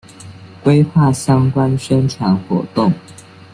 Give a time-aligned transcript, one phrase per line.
[0.63, 2.91] 规划相关宣传活动